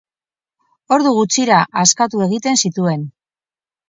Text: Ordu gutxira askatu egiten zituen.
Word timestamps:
Ordu 0.95 1.11
gutxira 1.17 1.59
askatu 1.81 2.23
egiten 2.29 2.57
zituen. 2.63 3.05